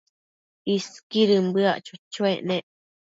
[0.73, 2.63] Isquidën bëac cho-choec nec